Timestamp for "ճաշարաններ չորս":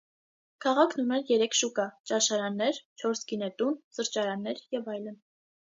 2.13-3.25